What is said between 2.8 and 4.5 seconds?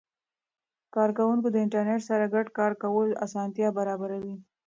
کول اسانتیا برابر وي.